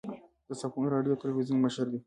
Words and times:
د 0.47 0.49
سباوون 0.61 0.87
راډیو 0.93 1.19
تلویزون 1.23 1.57
مشر 1.65 1.85
دی. 1.91 1.99